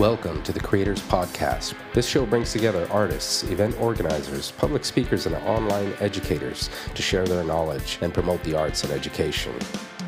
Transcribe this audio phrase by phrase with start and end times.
[0.00, 1.74] Welcome to the Creators Podcast.
[1.92, 7.44] This show brings together artists, event organizers, public speakers, and online educators to share their
[7.44, 9.52] knowledge and promote the arts and education.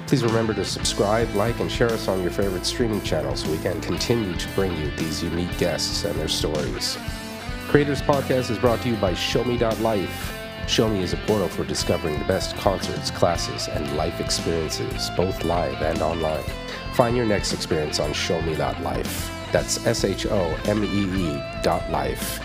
[0.07, 3.59] Please remember to subscribe, like, and share us on your favorite streaming channel so we
[3.59, 6.97] can continue to bring you these unique guests and their stories.
[7.69, 10.39] Creators Podcast is brought to you by ShowMe.life.
[10.69, 15.83] ShowMe is a portal for discovering the best concerts, classes, and life experiences, both live
[15.83, 16.45] and online.
[16.95, 19.42] Find your next experience on ShowMe.life.
[19.53, 22.41] That's S H O M E E dot life.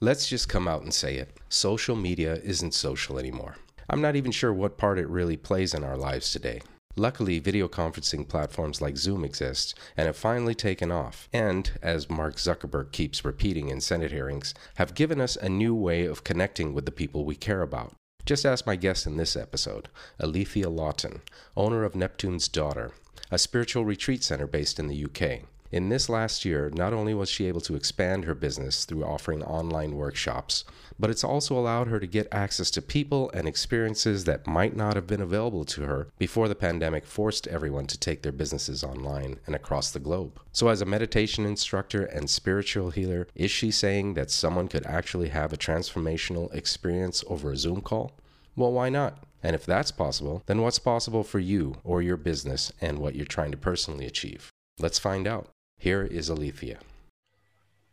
[0.00, 1.38] Let's just come out and say it.
[1.48, 3.54] Social media isn't social anymore.
[3.88, 6.60] I'm not even sure what part it really plays in our lives today.
[6.96, 12.34] Luckily, video conferencing platforms like Zoom exist and have finally taken off, and, as Mark
[12.34, 16.84] Zuckerberg keeps repeating in Senate hearings, have given us a new way of connecting with
[16.84, 17.94] the people we care about.
[18.24, 19.88] Just ask my guest in this episode,
[20.20, 21.22] Alethea Lawton,
[21.56, 22.92] owner of Neptune's Daughter,
[23.32, 25.40] a spiritual retreat center based in the UK.
[25.72, 29.42] In this last year, not only was she able to expand her business through offering
[29.42, 30.64] online workshops,
[31.00, 34.96] but it's also allowed her to get access to people and experiences that might not
[34.96, 39.40] have been available to her before the pandemic forced everyone to take their businesses online
[39.46, 40.38] and across the globe.
[40.52, 45.30] So, as a meditation instructor and spiritual healer, is she saying that someone could actually
[45.30, 48.12] have a transformational experience over a Zoom call?
[48.54, 49.24] Well, why not?
[49.42, 53.26] And if that's possible, then what's possible for you or your business and what you're
[53.26, 54.50] trying to personally achieve?
[54.78, 55.48] Let's find out.
[55.78, 56.78] Here is Alethea.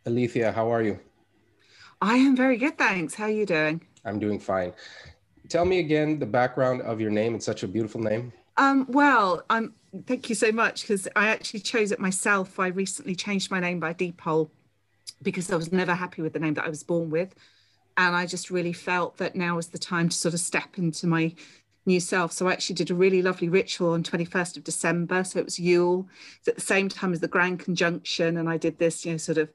[0.06, 1.00] Alethea, how are you?
[2.02, 3.16] I am very good, thanks.
[3.16, 3.82] How are you doing?
[4.06, 4.74] I'm doing fine.
[5.50, 7.36] Tell me again the background of your name.
[7.36, 8.32] It's such a beautiful name.
[8.58, 9.74] Um, well, I'm
[10.06, 12.60] thank you so much because I actually chose it myself.
[12.60, 14.52] I recently changed my name by deed poll
[15.22, 17.34] because I was never happy with the name that I was born with.
[18.00, 21.06] And I just really felt that now was the time to sort of step into
[21.06, 21.36] my
[21.86, 22.32] new self.
[22.32, 25.26] So I actually did a really lovely ritual on 21st of December.
[25.26, 26.08] So it was Yule.
[26.38, 28.38] It's at the same time as the Grand Conjunction.
[28.38, 29.50] And I did this, you know, sort of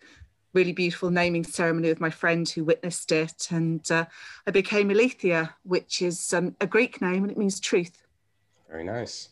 [0.52, 3.48] really beautiful naming ceremony with my friend who witnessed it.
[3.50, 4.04] And uh,
[4.46, 8.02] I became Alethea, which is um, a Greek name and it means truth.
[8.68, 9.30] Very nice.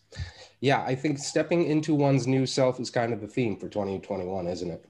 [0.61, 4.47] Yeah, I think stepping into one's new self is kind of the theme for 2021,
[4.47, 4.87] isn't it?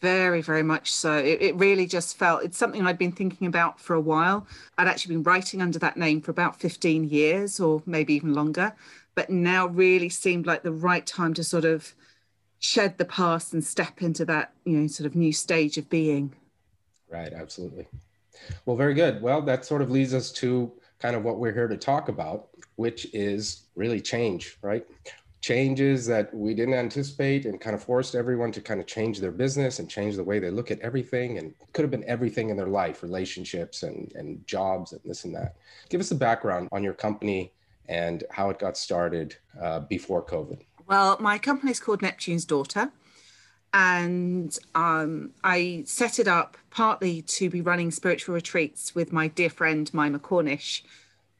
[0.00, 1.16] Very, very much so.
[1.16, 4.46] It, it, really just felt it's something I'd been thinking about for a while.
[4.76, 8.74] I'd actually been writing under that name for about 15 years or maybe even longer,
[9.14, 11.94] but now really seemed like the right time to sort of
[12.58, 16.34] shed the past and step into that, you know, sort of new stage of being.
[17.08, 17.86] Right, absolutely.
[18.66, 19.22] Well, very good.
[19.22, 22.48] Well, that sort of leads us to kind of what we're here to talk about,
[22.76, 24.86] which is really change, right?
[25.46, 29.30] Changes that we didn't anticipate and kind of forced everyone to kind of change their
[29.30, 32.56] business and change the way they look at everything and could have been everything in
[32.56, 35.54] their life relationships and, and jobs and this and that.
[35.88, 37.52] Give us a background on your company
[37.88, 40.62] and how it got started uh, before covid.
[40.88, 42.90] Well my company is called neptune's daughter
[43.72, 49.50] and um, I set it up partly to be running spiritual retreats with my dear
[49.50, 50.82] friend Mima Cornish,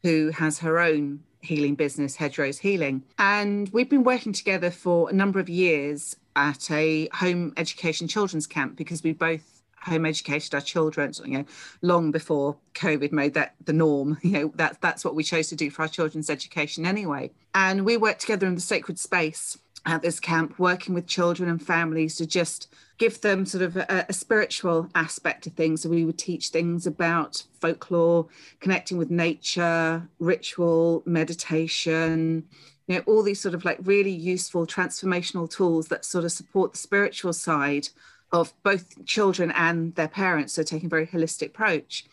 [0.05, 3.03] who has her own healing business, Hedgerows Healing.
[3.19, 8.47] And we've been working together for a number of years at a home education children's
[8.47, 11.45] camp because we both home educated our children you know
[11.81, 15.55] long before covid made that the norm you know that that's what we chose to
[15.57, 20.03] do for our children's education anyway and we worked together in the sacred space at
[20.03, 24.13] this camp working with children and families to just give them sort of a, a,
[24.13, 25.83] spiritual aspect of things.
[25.83, 28.27] So we would teach things about folklore,
[28.61, 32.45] connecting with nature, ritual, meditation,
[32.89, 36.73] you know, all these sort of like really useful transformational tools that sort of support
[36.73, 37.89] the spiritual side
[38.33, 40.55] of both children and their parents.
[40.55, 42.05] So taking a very holistic approach.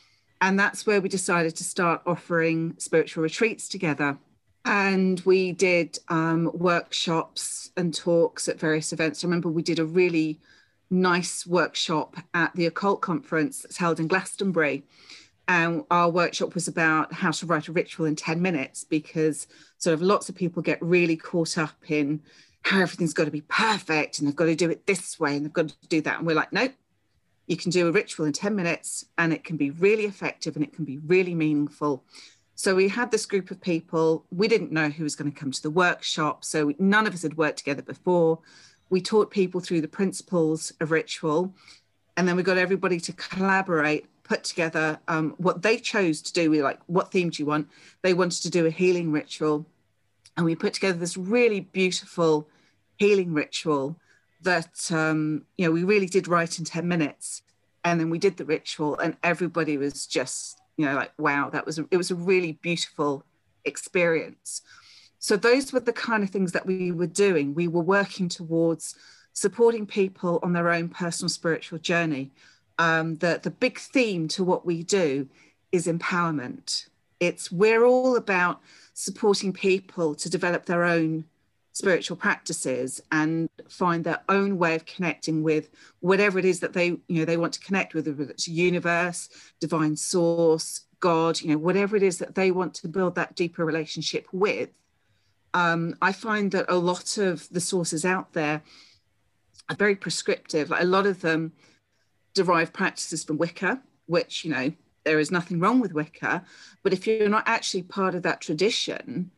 [0.41, 4.17] And that's where we decided to start offering spiritual retreats together.
[4.65, 9.23] And we did um, workshops and talks at various events.
[9.23, 10.39] I remember we did a really
[10.89, 14.83] nice workshop at the occult conference that's held in Glastonbury.
[15.47, 19.47] And our workshop was about how to write a ritual in 10 minutes because
[19.77, 22.21] sort of lots of people get really caught up in
[22.61, 25.45] how everything's got to be perfect and they've got to do it this way and
[25.45, 26.19] they've got to do that.
[26.19, 26.71] And we're like, nope,
[27.47, 30.63] you can do a ritual in 10 minutes and it can be really effective and
[30.63, 32.05] it can be really meaningful.
[32.55, 34.25] So we had this group of people.
[34.31, 36.45] We didn't know who was going to come to the workshop.
[36.45, 38.39] So none of us had worked together before
[38.89, 41.51] we taught people through the principles of ritual,
[42.15, 46.51] and then we got everybody to collaborate, put together um, what they chose to do.
[46.51, 47.69] We like, what theme do you want?
[48.03, 49.65] They wanted to do a healing ritual,
[50.37, 52.47] and we put together this really beautiful
[52.97, 53.97] healing ritual
[54.43, 57.41] that um, you know we really did write in 10 minutes
[57.83, 61.65] and then we did the ritual and everybody was just you know like wow that
[61.65, 63.25] was it was a really beautiful
[63.65, 64.61] experience
[65.19, 67.55] So those were the kind of things that we were doing.
[67.55, 68.95] We were working towards
[69.33, 72.31] supporting people on their own personal spiritual journey.
[72.77, 75.29] Um, the, the big theme to what we do
[75.71, 76.89] is empowerment.
[77.19, 78.61] It's we're all about
[78.93, 81.25] supporting people to develop their own
[81.73, 86.87] spiritual practices and find their own way of connecting with whatever it is that they
[86.87, 89.29] you know they want to connect with whether it's universe
[89.59, 93.65] divine source god you know whatever it is that they want to build that deeper
[93.65, 94.69] relationship with
[95.55, 98.61] um, i find that a lot of the sources out there
[99.69, 100.69] are very prescriptive.
[100.69, 101.53] Like a lot of them
[102.33, 104.73] derive practices from wicca which you know
[105.05, 106.43] there is nothing wrong with wicca
[106.81, 109.29] but if you're not actually part of that tradition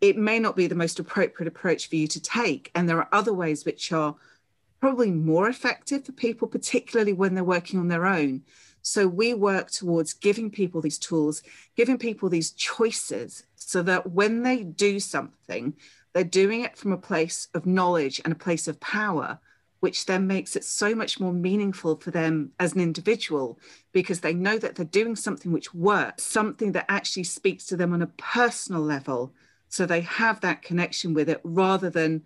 [0.00, 2.70] it may not be the most appropriate approach for you to take.
[2.74, 4.16] And there are other ways which are
[4.80, 8.42] probably more effective for people, particularly when they're working on their own.
[8.82, 11.42] So we work towards giving people these tools,
[11.76, 15.74] giving people these choices so that when they do something,
[16.14, 19.38] they're doing it from a place of knowledge and a place of power,
[19.80, 23.58] which then makes it so much more meaningful for them as an individual
[23.92, 27.92] because they know that they're doing something which works, something that actually speaks to them
[27.92, 29.32] on a personal level
[29.70, 32.22] so they have that connection with it rather than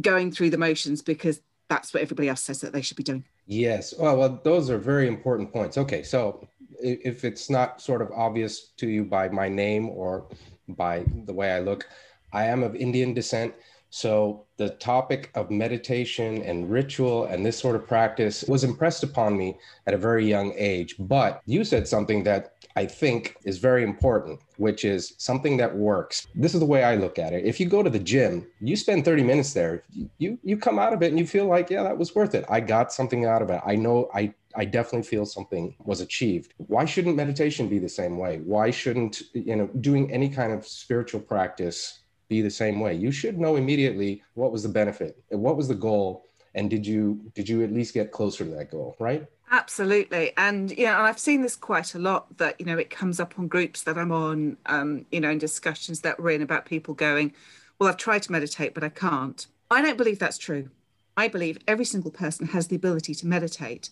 [0.00, 3.24] going through the motions because that's what everybody else says that they should be doing.
[3.46, 3.94] Yes.
[3.98, 5.78] Well, well those are very important points.
[5.78, 6.02] Okay.
[6.02, 6.46] So
[6.80, 10.26] if it's not sort of obvious to you by my name or
[10.68, 11.88] by the way I look,
[12.32, 13.54] I am of Indian descent.
[13.88, 19.38] So the topic of meditation and ritual and this sort of practice was impressed upon
[19.38, 20.96] me at a very young age.
[20.98, 26.26] But you said something that I think is very important, which is something that works.
[26.34, 27.44] This is the way I look at it.
[27.44, 29.84] If you go to the gym, you spend 30 minutes there,
[30.18, 32.44] you you come out of it and you feel like, yeah, that was worth it.
[32.48, 33.60] I got something out of it.
[33.64, 36.54] I know I I definitely feel something was achieved.
[36.56, 38.38] Why shouldn't meditation be the same way?
[38.38, 42.94] Why shouldn't, you know, doing any kind of spiritual practice be the same way.
[42.94, 46.24] You should know immediately what was the benefit, what was the goal,
[46.54, 49.26] and did you did you at least get closer to that goal, right?
[49.50, 52.36] Absolutely, and you know, I've seen this quite a lot.
[52.38, 55.38] That you know, it comes up on groups that I'm on, um, you know, in
[55.38, 57.32] discussions that we're in about people going,
[57.78, 60.70] "Well, I've tried to meditate, but I can't." I don't believe that's true.
[61.16, 63.90] I believe every single person has the ability to meditate,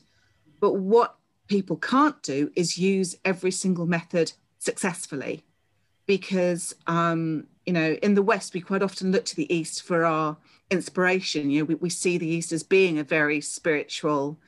[0.61, 1.17] but what
[1.49, 5.45] people can't do is use every single method successfully
[6.07, 10.05] because um, you know in the west we quite often look to the east for
[10.05, 10.37] our
[10.71, 14.39] inspiration you know we, we see the east as being a very spiritual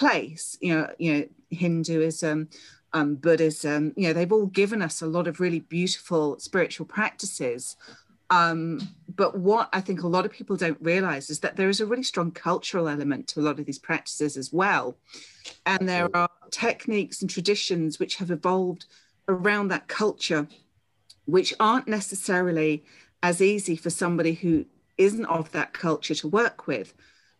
[0.00, 2.48] place you know you know hinduism
[2.92, 7.76] um, buddhism you know they've all given us a lot of really beautiful spiritual practices.
[8.30, 8.80] Um,
[9.16, 11.86] but what i think a lot of people don't realize is that there is a
[11.86, 14.96] really strong cultural element to a lot of these practices as well.
[15.66, 18.86] And there are techniques and traditions which have evolved
[19.28, 20.46] around that culture
[21.26, 22.84] which aren't necessarily
[23.22, 24.64] as easy for somebody who
[24.98, 26.94] isn't of that culture to work with.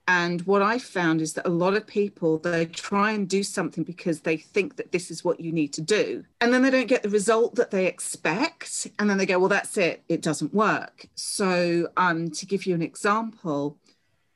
[0.09, 3.85] And what I found is that a lot of people they try and do something
[3.85, 6.25] because they think that this is what you need to do.
[6.41, 8.89] And then they don't get the result that they expect.
[8.99, 11.07] And then they go, well, that's it, it doesn't work.
[11.15, 13.79] So, um, to give you an example,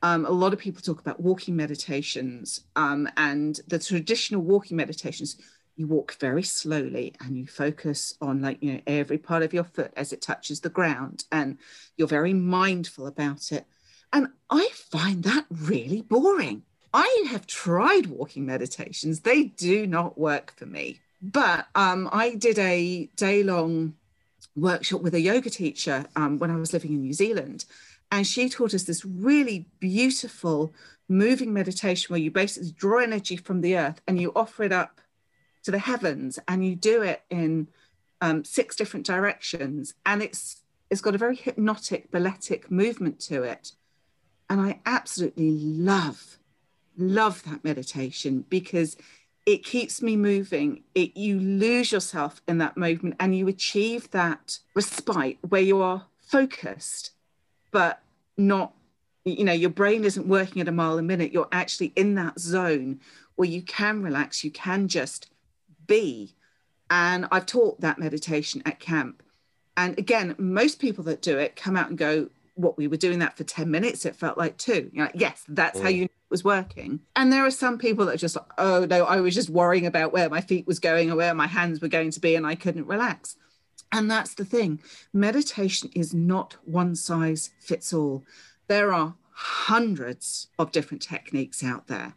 [0.01, 5.37] um, a lot of people talk about walking meditations um, and the traditional walking meditations
[5.75, 9.63] you walk very slowly and you focus on like you know every part of your
[9.63, 11.57] foot as it touches the ground and
[11.97, 13.65] you're very mindful about it
[14.15, 16.63] and i find that really boring.
[16.93, 19.19] I have tried walking meditations.
[19.19, 21.01] They do not work for me.
[21.21, 23.95] But um, i did a day long
[24.55, 27.65] workshop with a yoga teacher um, when i was living in new zealand.
[28.11, 30.73] And she taught us this really beautiful
[31.09, 35.01] moving meditation where you basically draw energy from the earth and you offer it up
[35.63, 37.67] to the heavens and you do it in
[38.21, 39.95] um, six different directions.
[40.05, 43.71] And it's it's got a very hypnotic balletic movement to it
[44.49, 46.37] and i absolutely love
[46.97, 48.95] love that meditation because
[49.45, 54.59] it keeps me moving it you lose yourself in that movement and you achieve that
[54.73, 57.11] respite where you are focused
[57.71, 58.01] but
[58.37, 58.73] not
[59.23, 62.39] you know your brain isn't working at a mile a minute you're actually in that
[62.39, 62.99] zone
[63.35, 65.29] where you can relax you can just
[65.87, 66.35] be.
[66.89, 69.23] And I've taught that meditation at camp.
[69.77, 73.19] And again, most people that do it come out and go, What we were doing
[73.19, 74.89] that for 10 minutes, it felt like two.
[74.93, 75.93] You're like, yes, that's how mm.
[75.93, 77.01] you knew it was working.
[77.15, 79.85] And there are some people that are just like, Oh no, I was just worrying
[79.85, 82.47] about where my feet was going or where my hands were going to be, and
[82.47, 83.35] I couldn't relax.
[83.91, 84.81] And that's the thing
[85.13, 88.23] meditation is not one size fits all.
[88.67, 92.13] There are hundreds of different techniques out there.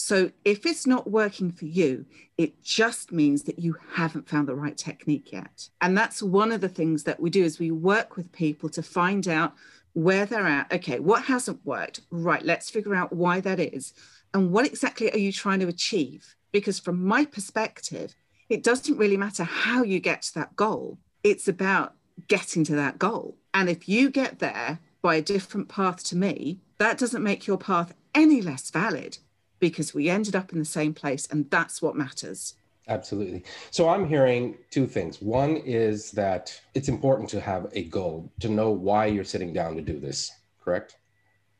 [0.00, 4.54] So if it's not working for you, it just means that you haven't found the
[4.54, 5.68] right technique yet.
[5.80, 8.82] And that's one of the things that we do is we work with people to
[8.82, 9.54] find out
[9.92, 10.72] where they're at.
[10.72, 12.00] Okay, what hasn't worked?
[12.10, 13.94] Right, let's figure out why that is.
[14.34, 16.34] And what exactly are you trying to achieve?
[16.52, 18.14] Because from my perspective,
[18.48, 20.98] it doesn't really matter how you get to that goal.
[21.22, 21.94] It's about
[22.28, 23.36] getting to that goal.
[23.54, 27.58] And if you get there by a different path to me, that doesn't make your
[27.58, 29.18] path any less valid
[29.58, 32.54] because we ended up in the same place and that's what matters.
[32.88, 33.44] Absolutely.
[33.70, 35.20] So I'm hearing two things.
[35.20, 39.76] One is that it's important to have a goal, to know why you're sitting down
[39.76, 40.96] to do this, correct?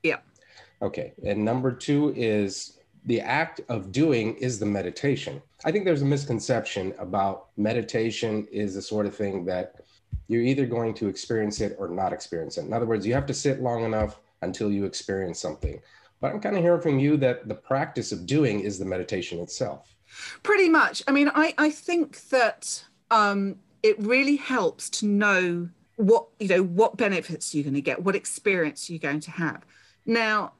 [0.02, 0.18] Yeah.
[0.80, 1.12] Okay.
[1.24, 5.42] And number two is the act of doing is the meditation.
[5.64, 9.76] I think there's a misconception about meditation is the sort of thing that
[10.28, 12.64] you're either going to experience it or not experience it.
[12.64, 15.80] In other words, you have to sit long enough until you experience something.
[16.20, 19.40] But I'm kind of hearing from you that the practice of doing is the meditation
[19.40, 19.94] itself.
[20.42, 21.02] Pretty much.
[21.06, 26.62] I mean, I, I think that um, it really helps to know what, you know,
[26.62, 29.64] what benefits you're going to get, what experience you're going to have.
[30.06, 30.52] Now,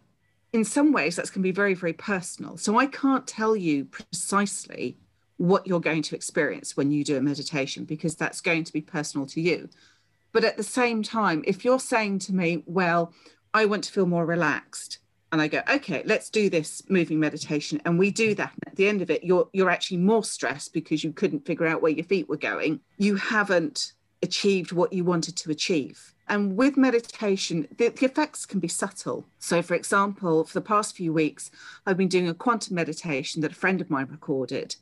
[0.52, 2.57] in some ways, that's going to be very, very personal.
[2.57, 4.97] So I can't tell you precisely
[5.37, 8.81] what you're going to experience when you do a meditation because that's going to be
[8.81, 9.69] personal to you.
[10.33, 13.12] But at the same time, if you're saying to me, well,
[13.55, 14.99] I want to feel more relaxed,
[15.30, 17.80] and I go, okay, let's do this moving meditation.
[17.85, 18.52] And we do that.
[18.52, 21.66] And at the end of it, you're you're actually more stressed because you couldn't figure
[21.66, 22.80] out where your feet were going.
[22.97, 23.92] You haven't
[24.23, 26.14] achieved what you wanted to achieve.
[26.28, 29.26] And with meditation, the, the, effects can be subtle.
[29.38, 31.50] So, for example, for the past few weeks,
[31.87, 34.76] I've been doing a quantum meditation that a friend of mine recorded.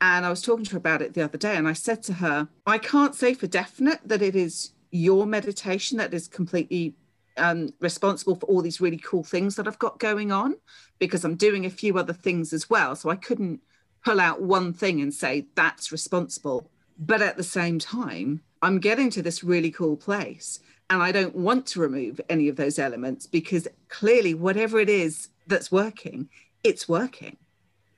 [0.00, 1.56] And I was talking to her about it the other day.
[1.56, 5.98] And I said to her, I can't say for definite that it is your meditation
[5.98, 6.94] that is completely
[7.36, 10.56] um, responsible for all these really cool things that I've got going on
[10.98, 12.94] because I'm doing a few other things as well.
[12.96, 13.60] So I couldn't
[14.04, 16.70] pull out one thing and say that's responsible.
[16.98, 20.60] But at the same time, I'm getting to this really cool place
[20.90, 25.28] and I don't want to remove any of those elements because clearly, whatever it is
[25.46, 26.28] that's working,
[26.64, 27.36] it's working.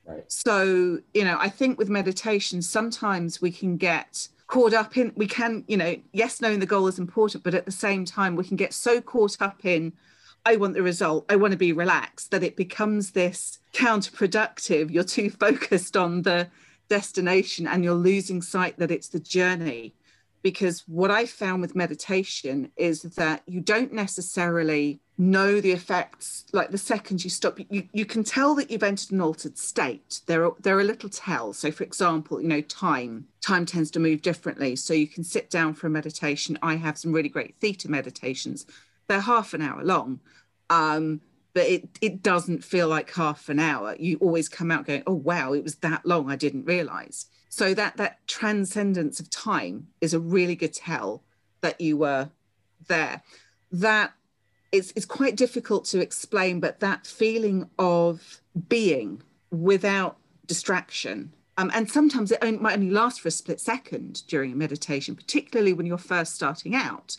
[0.05, 0.31] Right.
[0.31, 5.25] So, you know, I think with meditation, sometimes we can get caught up in we
[5.25, 8.43] can you know yes knowing the goal is important but at the same time we
[8.43, 9.91] can get so caught up in
[10.45, 14.91] i want the result i want to be relaxed that it becomes this counterproductive.
[14.91, 16.49] You're too focused on the
[16.89, 19.95] destination and you're losing sight that it's the journey.
[20.41, 26.71] Because what i found with meditation is that you don't necessarily know the effects like
[26.71, 30.21] the second you stop you, you can tell that you've entered an altered state.
[30.25, 31.59] There are there are little tells.
[31.59, 34.75] So for example you know time time tends to move differently.
[34.75, 36.57] So you can sit down for a meditation.
[36.61, 38.65] I have some really great theta meditations.
[39.07, 40.19] They're half an hour long
[40.69, 41.21] um,
[41.53, 43.95] but it it doesn't feel like half an hour.
[43.99, 47.27] You always come out going oh wow it was that long i didn't realize.
[47.49, 51.23] So that that transcendence of time is a really good tell
[51.61, 52.29] that you were
[52.87, 53.21] there.
[53.71, 54.13] That
[54.73, 61.31] it's, it's quite difficult to explain, but that feeling of being without distraction.
[61.57, 65.15] Um, and sometimes it only, might only last for a split second during a meditation,
[65.15, 67.17] particularly when you're first starting out.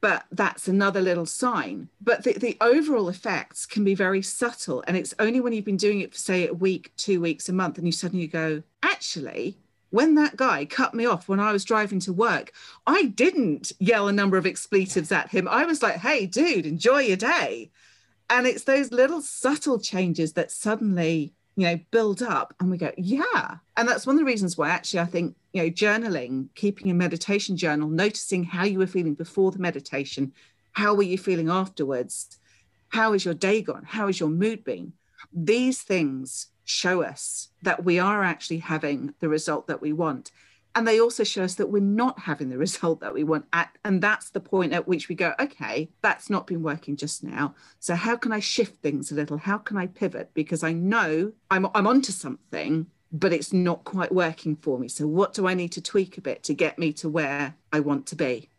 [0.00, 1.90] But that's another little sign.
[2.00, 4.82] But the, the overall effects can be very subtle.
[4.86, 7.52] And it's only when you've been doing it for, say, a week, two weeks, a
[7.52, 9.58] month, and you suddenly go, actually,
[9.90, 12.52] when that guy cut me off when I was driving to work,
[12.86, 15.48] I didn't yell a number of expletives at him.
[15.48, 17.70] I was like, hey, dude, enjoy your day.
[18.30, 22.92] And it's those little subtle changes that suddenly, you know, build up and we go,
[22.98, 23.56] yeah.
[23.76, 26.94] And that's one of the reasons why actually I think, you know, journaling, keeping a
[26.94, 30.32] meditation journal, noticing how you were feeling before the meditation,
[30.72, 32.38] how were you feeling afterwards?
[32.90, 33.84] How is your day gone?
[33.84, 34.92] How is your mood been?
[35.32, 40.30] These things show us that we are actually having the result that we want.
[40.74, 43.46] And they also show us that we're not having the result that we want.
[43.52, 47.24] At, and that's the point at which we go, okay, that's not been working just
[47.24, 47.54] now.
[47.80, 49.38] So how can I shift things a little?
[49.38, 50.30] How can I pivot?
[50.34, 54.88] Because I know I'm, I'm onto something, but it's not quite working for me.
[54.88, 57.80] So what do I need to tweak a bit to get me to where I
[57.80, 58.50] want to be?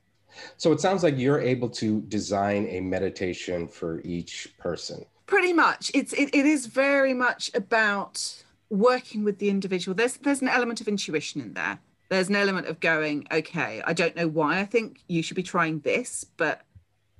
[0.57, 5.91] So it sounds like you're able to design a meditation for each person pretty much.
[5.93, 9.95] It's it, it is very much about working with the individual.
[9.95, 11.79] There's there's an element of intuition in there.
[12.09, 15.43] There's an element of going okay i don't know why i think you should be
[15.43, 16.61] trying this but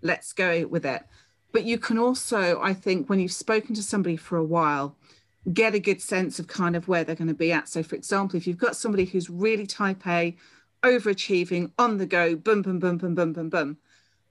[0.01, 1.03] let's go with it.
[1.51, 4.95] But you can also i think when you've spoken to somebody for a while
[5.53, 7.69] get a good sense of kind of where they're going to be at.
[7.69, 10.35] So for example if you've got somebody who's really type a
[10.83, 13.77] overachieving on the go boom boom boom boom boom boom boom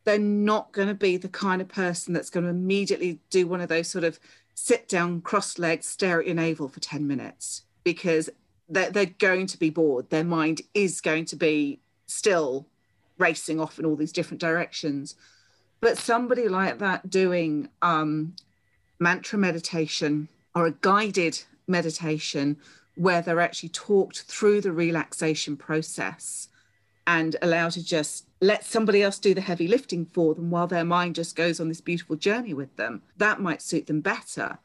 [0.09, 3.61] they're not going to be the kind of person that's going to immediately do one
[3.61, 4.19] of those sort of
[4.55, 8.31] sit down, cross legs, stare at your navel for 10 minutes because
[8.71, 10.09] they're, they're going to be bored.
[10.09, 12.65] Their mind is going to be still
[13.19, 15.15] racing off in all these different directions.
[15.83, 18.35] But somebody like that doing um,
[18.99, 22.57] mantra meditation or a guided meditation
[22.95, 26.49] where they're actually talked through the relaxation process
[27.07, 30.85] and allowed to just let somebody else do the heavy lifting for them while their
[30.85, 34.59] mind just goes on this beautiful journey with them that might suit them better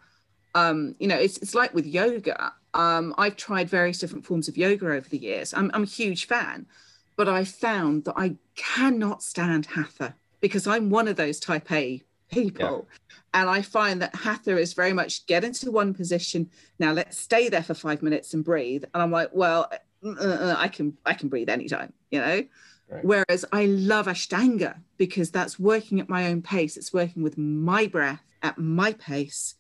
[0.56, 4.58] um, you know it's, it's like with yoga um, i've tried various different forms of
[4.58, 6.66] yoga over the years I'm, I'm a huge fan
[7.16, 12.04] but i found that i cannot stand hatha because i'm one of those type a
[12.34, 12.88] people.
[12.90, 13.18] Yeah.
[13.36, 16.50] And I find that Hatha is very much get into one position.
[16.80, 18.84] Now let's stay there for five minutes and breathe.
[18.94, 19.72] And I'm like, well,
[20.06, 22.44] uh, uh, I can I can breathe anytime, you know.
[22.94, 23.06] Right.
[23.06, 26.78] Whereas I love Ashtanga because that's working at my own pace.
[26.78, 29.56] It's working with my breath at my pace,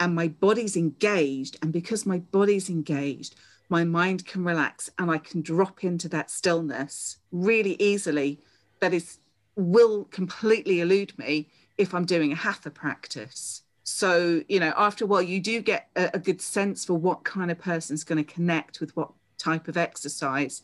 [0.00, 1.56] and my body's engaged.
[1.60, 3.34] And because my body's engaged,
[3.68, 8.40] my mind can relax and I can drop into that stillness really easily.
[8.80, 9.18] That is
[9.56, 13.62] will completely elude me if I'm doing a hatha practice.
[13.82, 17.24] So, you know, after a while, you do get a, a good sense for what
[17.24, 20.62] kind of person is going to connect with what type of exercise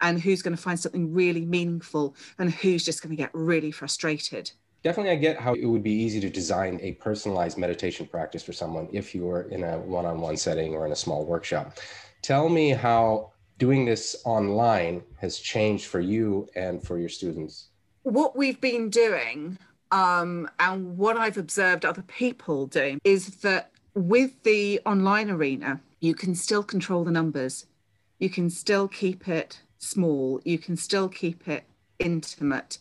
[0.00, 3.70] and who's going to find something really meaningful and who's just going to get really
[3.70, 4.50] frustrated.
[4.82, 8.52] Definitely, I get how it would be easy to design a personalized meditation practice for
[8.52, 11.78] someone if you were in a one on one setting or in a small workshop.
[12.22, 17.68] Tell me how doing this online has changed for you and for your students.
[18.02, 19.58] What we've been doing
[19.90, 26.14] um, and what I've observed other people doing is that with the online arena, you
[26.14, 27.66] can still control the numbers.
[28.18, 30.40] You can still keep it small.
[30.44, 31.64] You can still keep it
[31.98, 32.78] intimate.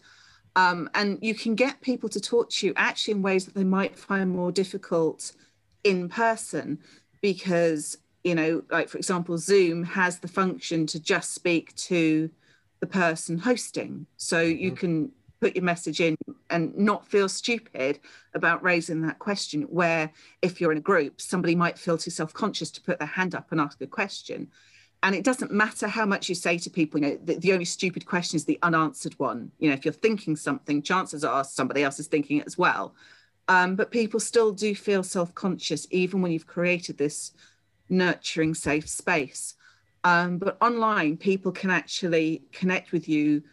[0.56, 3.64] Um, and you can get people to talk to you actually in ways that they
[3.64, 5.34] might find more difficult
[5.84, 6.80] in person
[7.22, 12.30] because, you know, like for example, Zoom has the function to just speak to
[12.80, 14.06] the person hosting.
[14.18, 14.64] So mm-hmm.
[14.64, 15.12] you can
[15.42, 16.18] put your message in
[16.50, 18.00] and not feel stupid
[18.34, 19.64] about raising that question.
[19.64, 20.12] Where
[20.42, 23.36] if you're in a group, somebody might feel too self conscious to put their hand
[23.36, 24.50] up and ask a question.
[25.04, 27.66] And it doesn't matter how much you say to people, you know, the, the only
[27.66, 29.52] stupid question is the unanswered one.
[29.60, 32.96] You know, if you're thinking something, chances are somebody else is thinking it as well.
[33.48, 37.34] Um, but people still do feel self conscious, even when you've created this
[37.90, 39.56] nurturing, safe space.
[40.04, 43.44] Um, but online, people can actually connect with you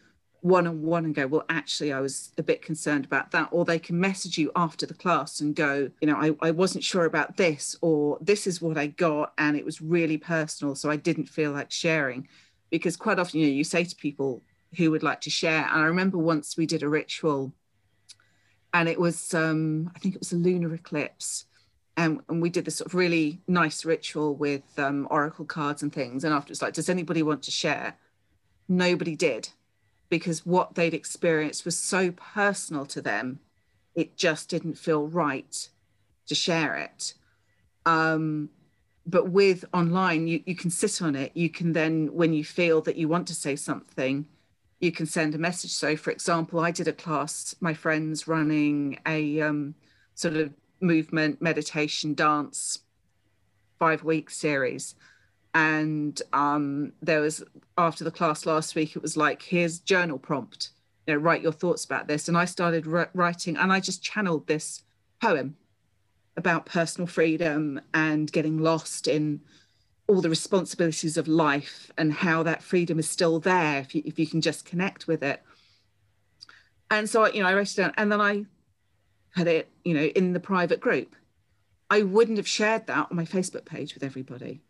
[0.42, 3.48] one on one and go, well, actually, I was a bit concerned about that.
[3.52, 6.84] Or they can message you after the class and go, you know, I, I wasn't
[6.84, 9.32] sure about this, or this is what I got.
[9.38, 10.74] And it was really personal.
[10.74, 12.28] So I didn't feel like sharing.
[12.70, 14.42] Because quite often, you know, you say to people
[14.76, 15.68] who would like to share.
[15.70, 17.52] And I remember once we did a ritual
[18.74, 21.44] and it was, um, I think it was a lunar eclipse.
[21.96, 25.92] And, and we did this sort of really nice ritual with um, oracle cards and
[25.92, 26.24] things.
[26.24, 27.96] And after it's like, does anybody want to share?
[28.68, 29.50] Nobody did
[30.12, 33.40] because what they'd experienced was so personal to them,
[33.94, 35.70] it just didn't feel right
[36.26, 37.14] to share it.
[37.86, 38.50] Um,
[39.06, 41.32] but with online, you, you can sit on it.
[41.34, 44.26] You can then, when you feel that you want to say something,
[44.80, 45.70] you can send a message.
[45.70, 49.74] So, for example, I did a class, my friends running a um,
[50.14, 52.80] sort of movement, meditation, dance
[53.78, 54.94] five week series
[55.54, 57.44] and um, there was
[57.76, 60.70] after the class last week it was like here's journal prompt.
[61.06, 62.28] You know write your thoughts about this.
[62.28, 64.82] And i started writing and i just channeled this
[65.20, 65.56] poem
[66.36, 69.40] about personal freedom and getting lost in
[70.08, 74.18] all the responsibilities of life and how that freedom is still there if you, if
[74.18, 75.42] you can just connect with it.
[76.90, 78.44] And so you know i wrote it down and then i
[79.34, 81.14] had it you know in the private group.
[81.90, 84.62] I wouldn't have shared that on my facebook page with everybody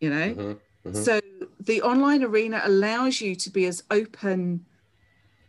[0.00, 0.34] you know?
[0.34, 1.02] Mm-hmm, mm-hmm.
[1.02, 1.20] so
[1.60, 4.64] the online arena allows you to be as open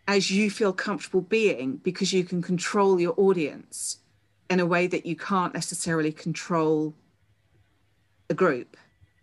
[0.07, 3.97] as you feel comfortable being because you can control your audience
[4.49, 6.95] in a way that you can't necessarily control
[8.29, 8.75] a group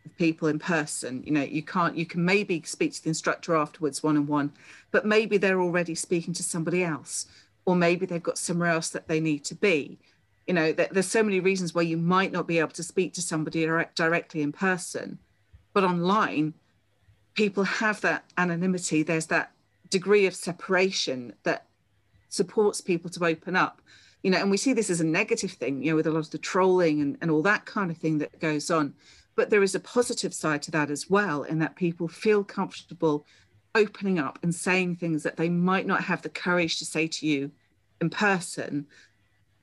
[0.05, 1.23] of people in person.
[1.27, 4.53] You know you can't you can maybe speak to the instructor afterwards one on one
[4.93, 7.27] but maybe they're already speaking to somebody else
[7.65, 9.99] or maybe they've got somewhere else that they need to be
[10.47, 13.23] you know there's so many reasons why you might not be able to speak to
[13.23, 15.19] somebody direct, directly in person.
[15.73, 16.55] But online
[17.35, 19.03] people have that anonymity.
[19.03, 19.53] There's that
[19.91, 21.67] degree of separation that
[22.29, 23.83] supports people to open up.
[24.23, 26.21] You know and we see this as a negative thing you know with a lot
[26.21, 28.95] of the trolling and, and all that kind of thing that goes on.
[29.35, 33.27] But there is a positive side to that as well in that people feel comfortable
[33.75, 37.27] opening up and saying things that they might not have the courage to say to
[37.27, 37.51] you
[38.01, 38.87] in person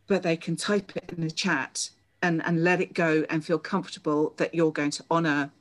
[0.07, 1.89] but they can type it in the chat
[2.21, 5.51] and, and let it go and feel comfortable that you're going to honor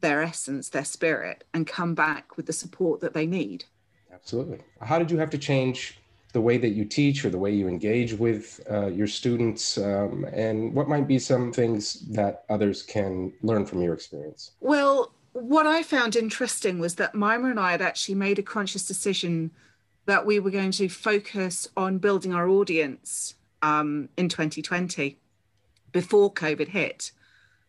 [0.00, 3.64] their essence, their spirit, and come back with the support that they need.
[4.12, 4.58] Absolutely.
[4.80, 5.98] How did you have to change
[6.32, 9.78] the way that you teach or the way you engage with uh, your students?
[9.78, 14.52] Um, and what might be some things that others can learn from your experience?
[14.60, 18.86] Well, what I found interesting was that Mima and I had actually made a conscious
[18.86, 19.50] decision
[20.06, 25.18] that we were going to focus on building our audience um, in 2020
[25.92, 27.12] before COVID hit.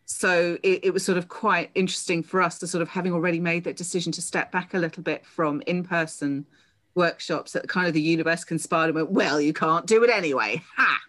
[0.04, 3.40] So it, it, was sort of quite interesting for us to sort of having already
[3.40, 6.46] made that decision to step back a little bit from in person
[6.94, 10.62] workshops that kind of the universe conspired and went, well, you can't do it anyway.
[10.76, 11.00] Ha!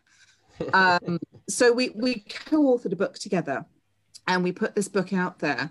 [0.73, 1.19] um,
[1.49, 3.65] so we, we co-authored a book together
[4.27, 5.69] and we put this book out there,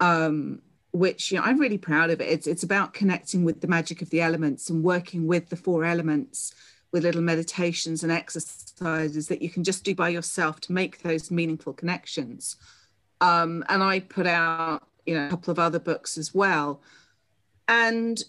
[0.00, 0.60] um,
[0.92, 2.28] which you know, I'm really proud of it.
[2.28, 5.84] It's, it's about connecting with the magic of the elements and working with the four
[5.84, 6.54] elements
[6.92, 11.30] with little meditations and exercises that you can just do by yourself to make those
[11.30, 12.56] meaningful connections.
[13.20, 16.80] Um, and I put out, you know, a couple of other books as well.
[17.66, 18.22] And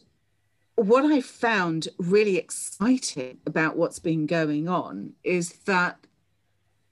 [0.75, 5.97] what I found really exciting about what's been going on is that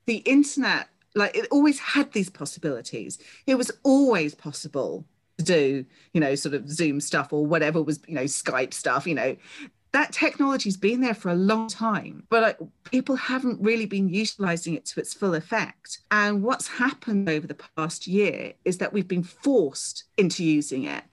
[0.06, 3.18] the internet, like it always had these possibilities.
[3.46, 5.06] It was always possible
[5.38, 9.08] to do, you know, sort of Zoom stuff or whatever was, you know, Skype stuff,
[9.08, 9.36] you know.
[9.94, 14.76] That technology's been there for a long time, but like, people haven't really been utilizing
[14.76, 16.00] it to its full effect.
[16.12, 21.04] And what's happened over the past year is that we've been forced into using it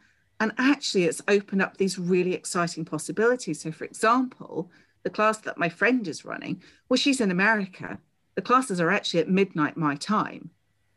[0.40, 3.62] and actually, it's opened up these really exciting possibilities.
[3.62, 4.70] So, for example,
[5.02, 7.98] the class that my friend is running, well, she's in America.
[8.34, 10.50] The classes are actually at midnight my time.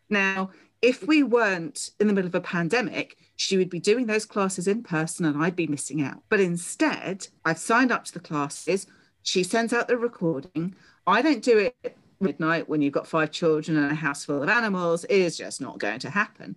[0.09, 0.51] Now,
[0.87, 4.69] if we weren't in the middle of a pandemic, she would be doing those classes
[4.69, 6.23] in person and I'd be missing out.
[6.29, 8.87] But instead, I've signed up to the classes.
[9.21, 10.75] She sends out the recording.
[11.05, 14.47] I don't do it midnight when you've got five children and a house full of
[14.47, 15.03] animals.
[15.03, 16.55] It is just not going to happen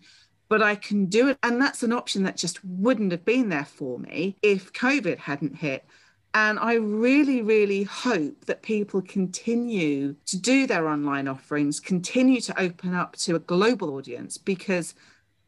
[0.50, 1.38] but I can do it.
[1.44, 5.54] And that's an option that just wouldn't have been there for me if COVID hadn't
[5.54, 5.86] hit.
[6.32, 12.60] And I really, really hope that people continue to do their online offerings, continue to
[12.60, 14.94] open up to a global audience, because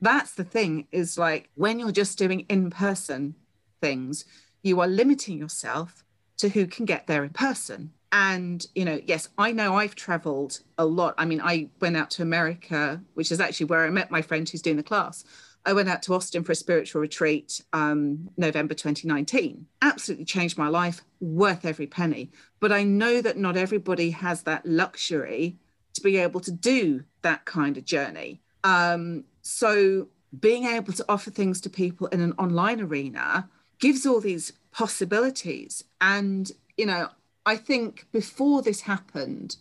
[0.00, 3.36] that's the thing is like when you're just doing in person
[3.80, 4.24] things,
[4.62, 6.04] you are limiting yourself
[6.38, 7.92] to who can get there in person.
[8.10, 11.14] And you know yes i know i've traveled a lot.
[11.16, 14.46] I mean i went out to america which is actually where i met my friend
[14.46, 15.24] who's doing the class
[15.66, 20.68] i went out to austin for a spiritual retreat um, november 2019 absolutely changed my
[20.68, 22.30] life worth every penny.
[22.60, 25.58] But i know that not everybody has that luxury
[25.94, 28.40] to be able to do that kind of journey.
[28.64, 30.08] Um, so
[30.40, 35.84] being able to offer things to people in an online arena gives all these possibilities.
[36.00, 37.10] And you know
[37.44, 39.56] I think before this happened,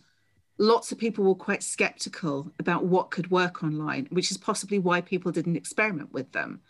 [0.58, 5.02] lots of people were quite skeptical about what could work online, which is possibly why
[5.02, 6.62] people didn't experiment with them.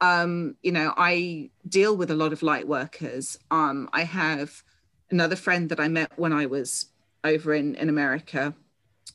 [0.00, 3.38] Um, you know, I deal with a lot of light workers.
[3.50, 4.62] Um, I have
[5.10, 6.86] another friend that I met when I was
[7.24, 8.54] over in, in America.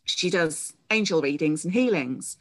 [0.05, 2.37] She does angel readings and healings,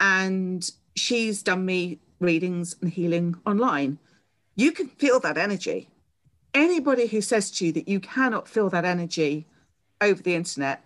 [0.00, 3.98] and she's done me readings and healing online.
[4.56, 5.88] You can feel that energy
[6.54, 9.46] anybody who says to you that you cannot feel that energy
[10.00, 10.84] over the internet,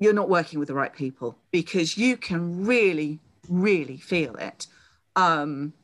[0.00, 4.66] you're not working with the right people because you can really, really feel it.
[5.14, 5.74] Um,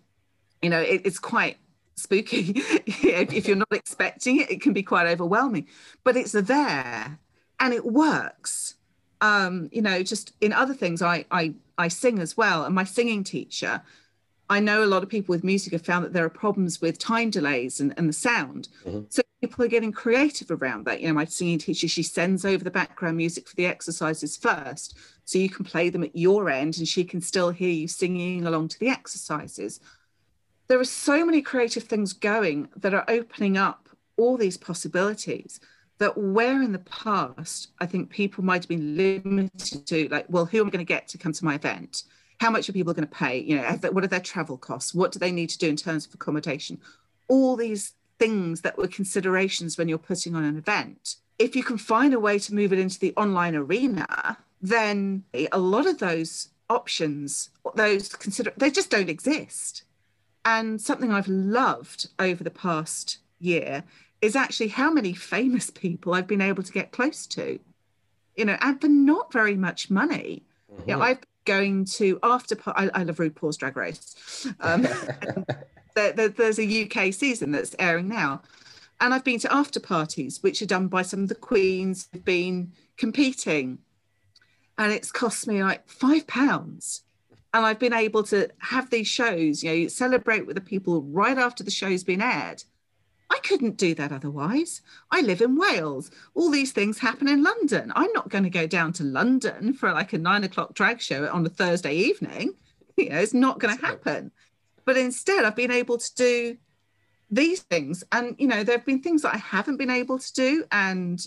[0.63, 1.59] you know, it, it's quite
[1.95, 2.55] spooky.
[2.87, 5.69] if you're not expecting it, it can be quite overwhelming,
[6.03, 7.19] but it's there
[7.61, 8.75] and it works.
[9.21, 12.65] Um, you know, just in other things, I, I, I sing as well.
[12.65, 13.83] And my singing teacher,
[14.49, 16.99] I know a lot of people with music have found that there are problems with
[16.99, 18.69] time delays and, and the sound.
[18.85, 19.07] Mm-hmm.
[19.09, 21.01] So people are getting creative around that.
[21.01, 24.97] You know, my singing teacher, she sends over the background music for the exercises first.
[25.25, 28.47] So you can play them at your end and she can still hear you singing
[28.47, 29.81] along to the exercises.
[30.69, 35.61] There are so many creative things going that are opening up all these possibilities
[35.99, 40.47] that where in the past I think people might have been limited to like, well,
[40.47, 42.05] who am I going to get to come to my event?
[42.39, 43.39] How much are people going to pay?
[43.39, 44.95] You know what are their travel costs?
[44.95, 46.81] What do they need to do in terms of accommodation?
[47.29, 51.17] All these things that were considerations when you're putting on an event.
[51.39, 55.59] If you can find a way to move it into the online arena then a
[55.59, 59.83] lot of those options those consider they just don't exist.
[60.45, 63.85] And something i've loved over the past year
[64.23, 67.59] is actually how many famous people i've been able to get close to.
[68.37, 70.43] You know and for not very much money.
[70.73, 70.91] Mm-hmm.
[70.91, 74.47] you know, i've going to after I, I love RuPaul's Drag Race.
[74.61, 74.83] Um,
[75.95, 78.43] there, there, there's a UK season that's airing now,
[79.01, 82.25] and I've been to after parties which are done by some of the queens who've
[82.25, 83.79] been competing,
[84.77, 87.03] and it's cost me like five pounds.
[87.55, 91.39] And I've been able to have these shows, you know, celebrate with the people right
[91.39, 92.63] after the show's been aired.
[93.31, 94.83] I couldn't do that otherwise.
[95.11, 96.11] I live in Wales.
[96.35, 97.93] All these things happen in London.
[97.97, 101.29] I'm not going to go down to London for like a nine o'clock drag show
[101.29, 102.55] on a Thursday evening.
[102.99, 104.31] You know, it's not going to happen.
[104.87, 106.57] But instead, I've been able to do
[107.31, 108.03] these things.
[108.11, 110.65] And, you know, there have been things that I haven't been able to do.
[110.73, 111.21] And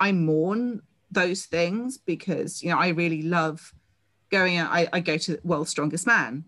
[0.00, 3.74] I mourn those things because, you know, I really love
[4.30, 4.70] going out.
[4.72, 6.44] I, I go to the World's Strongest Man.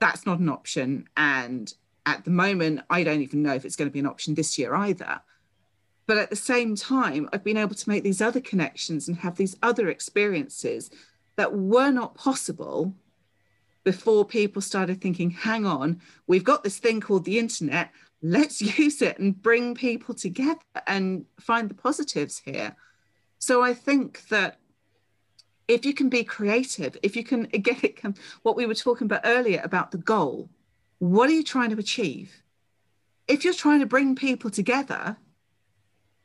[0.00, 1.06] That's not an option.
[1.14, 1.70] And
[2.08, 4.58] at the moment, I don't even know if it's going to be an option this
[4.58, 5.20] year either.
[6.06, 9.36] But at the same time, I've been able to make these other connections and have
[9.36, 10.90] these other experiences
[11.36, 12.94] that were not possible
[13.84, 17.90] before people started thinking, hang on, we've got this thing called the internet.
[18.22, 22.74] Let's use it and bring people together and find the positives here.
[23.38, 24.58] So I think that
[25.68, 29.04] if you can be creative, if you can, again, it can, what we were talking
[29.04, 30.48] about earlier about the goal,
[30.98, 32.42] what are you trying to achieve?
[33.26, 35.16] If you're trying to bring people together,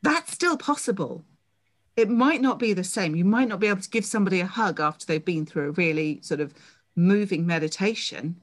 [0.02, 1.24] that's still possible.
[1.96, 3.16] It might not be the same.
[3.16, 5.72] You might not be able to give somebody a hug after they've been through a
[5.72, 6.54] really sort of
[6.96, 8.38] moving meditation,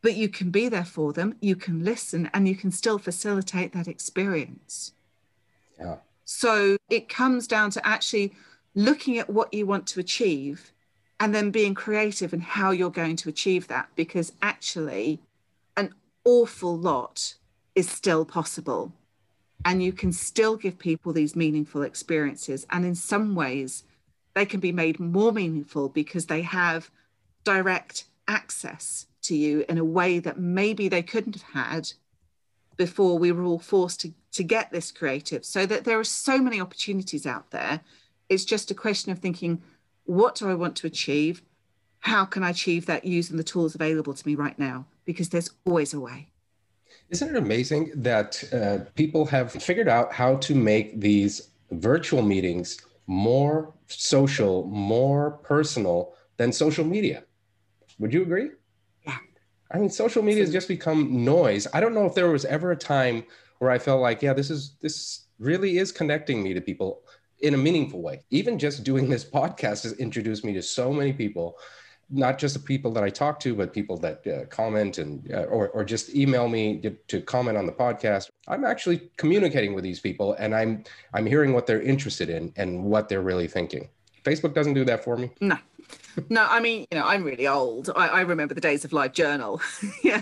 [0.00, 3.72] but you can be there for them, you can listen, and you can still facilitate
[3.72, 4.92] that experience.
[5.78, 5.96] Yeah.
[6.24, 8.32] So it comes down to actually
[8.74, 10.72] looking at what you want to achieve
[11.22, 15.20] and then being creative in how you're going to achieve that because actually
[15.76, 17.34] an awful lot
[17.76, 18.92] is still possible.
[19.64, 23.84] And you can still give people these meaningful experiences and in some ways
[24.34, 26.90] they can be made more meaningful because they have
[27.44, 31.92] direct access to you in a way that maybe they couldn't have had
[32.76, 35.44] before we were all forced to, to get this creative.
[35.44, 37.78] So that there are so many opportunities out there.
[38.28, 39.62] It's just a question of thinking
[40.04, 41.42] what do I want to achieve?
[42.00, 44.86] How can I achieve that using the tools available to me right now?
[45.04, 46.28] Because there's always a way.
[47.10, 52.78] Isn't it amazing that uh, people have figured out how to make these virtual meetings
[53.06, 57.24] more social, more personal than social media?
[57.98, 58.50] Would you agree?
[59.06, 59.18] Yeah.
[59.70, 61.66] I mean, social media has just become noise.
[61.72, 63.24] I don't know if there was ever a time
[63.58, 67.02] where I felt like, yeah, this is this really is connecting me to people
[67.42, 68.22] in a meaningful way.
[68.30, 71.58] Even just doing this podcast has introduced me to so many people,
[72.08, 75.44] not just the people that I talk to, but people that uh, comment and uh,
[75.44, 78.30] or or just email me to, to, comment on the podcast.
[78.48, 82.84] I'm actually communicating with these people, and I'm I'm hearing what they're interested in and
[82.84, 83.88] what they're really thinking.
[84.24, 85.30] Facebook doesn't do that for me.
[85.40, 85.58] No.
[86.28, 87.90] No, I mean, you know, I'm really old.
[87.96, 89.60] I, I remember the days of Live Journal.
[90.02, 90.20] yeah,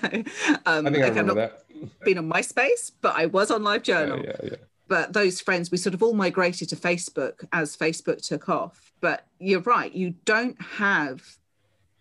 [0.66, 1.64] um, I think I remember that.
[2.04, 4.20] Been on MySpace, but I was on Live Journal.
[4.24, 4.56] yeah, yeah
[4.90, 8.92] but those friends we sort of all migrated to facebook as facebook took off.
[9.00, 11.22] But you're right you don't have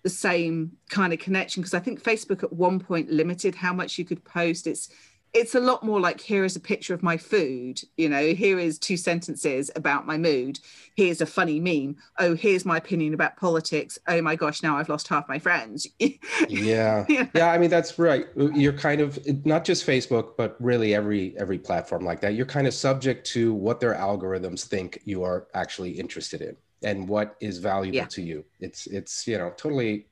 [0.02, 3.98] the same kind of connection because i think facebook at one point limited how much
[3.98, 4.68] you could post.
[4.68, 4.90] It's
[5.34, 8.60] it's a lot more like here is a picture of my food you know here
[8.60, 10.60] is two sentences about my mood.
[10.96, 11.96] Here's a funny meme.
[12.20, 13.98] Oh here's my opinion about politics.
[14.08, 15.88] Oh my gosh now i've lost half my friends.
[16.50, 17.06] Yeah.
[17.10, 17.52] Yeah.
[17.52, 18.28] I mean that's right.
[18.36, 22.34] You're kind of not just facebook but really every every platform like that.
[22.34, 27.08] You're kind of subject to what their algorithms think you are actually interested in and
[27.08, 28.06] what is valuable yeah.
[28.06, 28.46] to you.
[28.60, 30.08] It's it's you know totally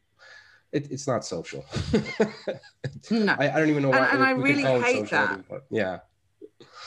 [0.72, 1.66] it, it's not social.
[3.12, 3.36] no.
[3.38, 4.00] I, I, don't even know why.
[4.00, 5.42] And, and I really hate that.
[5.70, 6.00] yeah.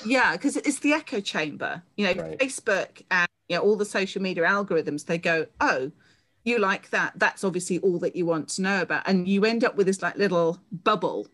[0.05, 1.83] Yeah, because it's the echo chamber.
[1.97, 2.39] You know, right.
[2.39, 5.07] Facebook and you know all the social media algorithms.
[5.07, 5.93] They go, oh,
[6.45, 7.13] you like that?
[7.17, 10.03] That's obviously all that you want to know about, and you end up with this
[10.03, 11.27] like little bubble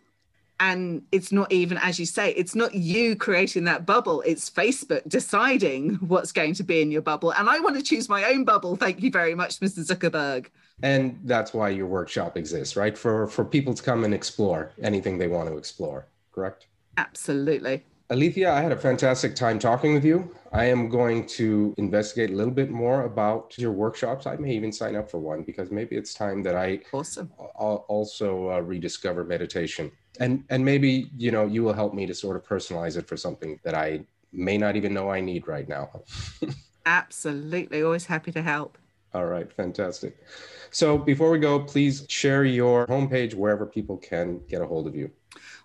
[0.60, 4.22] and it's not even as you say it's not you creating that bubble.
[4.22, 7.32] It's facebook deciding what's going to be in your bubble.
[7.32, 8.76] And i want to choose my own bubble.
[8.76, 10.46] Thank you very much mr zuckerberg.
[10.82, 12.96] And that's why your workshop exists right?
[12.96, 16.66] For for people to come and explore anything they want to explore correct?
[16.96, 17.84] Absolutely.
[18.08, 20.30] Alethea, I had a fantastic time talking with you.
[20.52, 24.26] I am going to investigate a little bit more about your workshops.
[24.26, 27.32] I may even sign up for one because maybe it's time that I awesome.
[27.36, 32.36] also uh, rediscover meditation and and maybe you know you will help me to sort
[32.36, 34.00] of personalize it for something that i
[34.32, 35.88] may not even know i need right now.
[36.86, 37.82] Absolutely.
[37.82, 38.78] Always happy to help.
[39.12, 39.52] All right.
[39.52, 40.16] Fantastic.
[40.70, 44.94] So before we go please share your homepage wherever people can get a hold of
[44.94, 45.10] you.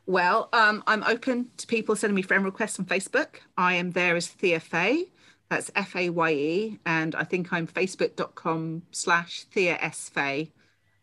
[0.06, 3.42] Well um, i'm open to people sending me friend requests on facebook.
[3.58, 5.12] I am there as thea faye
[5.52, 10.50] that's f-a-y-e and i think i'm facebook.com slash thea s faye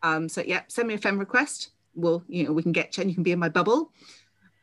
[0.01, 1.69] um, so yeah send me a friend request
[2.01, 3.91] we'll you know we can get you can be in my bubble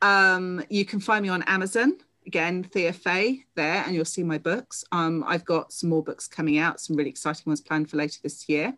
[0.03, 1.97] um, you can find me on amazon
[2.27, 4.85] again, Thea Faye there, and you'll see my books.
[4.93, 8.19] Um, I've got some more books coming out, some really exciting ones planned for later
[8.23, 8.75] this year.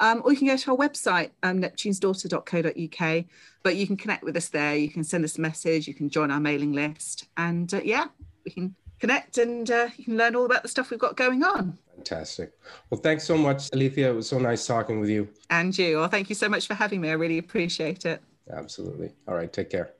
[0.00, 3.24] Um, or you can go to our website, um, neptunesdaughter.co.uk.
[3.62, 4.74] But you can connect with us there.
[4.74, 5.86] You can send us a message.
[5.86, 7.26] You can join our mailing list.
[7.36, 8.06] And uh, yeah,
[8.44, 11.42] we can connect and uh, you can learn all about the stuff we've got going
[11.42, 11.76] on.
[11.96, 12.52] Fantastic.
[12.88, 14.10] Well, thanks so much, Alethea.
[14.10, 15.28] It was so nice talking with you.
[15.50, 15.98] And you.
[15.98, 17.10] Well, thank you so much for having me.
[17.10, 18.22] I really appreciate it.
[18.50, 19.12] Absolutely.
[19.28, 19.52] All right.
[19.52, 19.90] Take care.